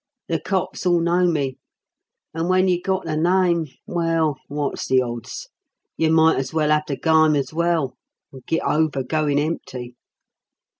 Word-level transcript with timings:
The 0.29 0.39
cops 0.39 0.83
'ull 0.83 0.99
know 0.99 1.27
me; 1.27 1.59
and 2.33 2.49
when 2.49 2.67
you've 2.67 2.81
got 2.81 3.05
the 3.05 3.15
nime 3.15 3.67
well, 3.85 4.35
wot's 4.49 4.87
the 4.87 4.99
odds? 5.03 5.47
You 5.95 6.09
might 6.11 6.37
as 6.39 6.51
well 6.51 6.71
'ave 6.71 6.85
the 6.87 6.97
gime 6.97 7.35
as 7.35 7.53
well, 7.53 7.93
and 8.33 8.43
git 8.47 8.63
over 8.63 9.03
goin' 9.03 9.37
empty. 9.37 9.95